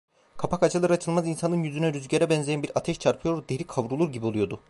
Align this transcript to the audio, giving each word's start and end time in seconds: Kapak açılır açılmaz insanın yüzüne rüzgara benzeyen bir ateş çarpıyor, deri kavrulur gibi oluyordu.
Kapak 0.37 0.63
açılır 0.63 0.89
açılmaz 0.89 1.27
insanın 1.27 1.63
yüzüne 1.63 1.93
rüzgara 1.93 2.29
benzeyen 2.29 2.63
bir 2.63 2.71
ateş 2.75 2.99
çarpıyor, 2.99 3.47
deri 3.49 3.63
kavrulur 3.67 4.09
gibi 4.11 4.25
oluyordu. 4.25 4.59